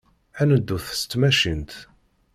[0.41, 1.73] Ad neddut s tmacint.